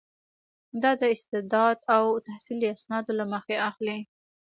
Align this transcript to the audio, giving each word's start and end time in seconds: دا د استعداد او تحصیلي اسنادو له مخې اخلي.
دا 0.81 0.91
د 1.01 1.03
استعداد 1.15 1.77
او 1.95 2.03
تحصیلي 2.27 2.67
اسنادو 2.75 3.11
له 3.19 3.25
مخې 3.33 3.55
اخلي. 3.69 3.99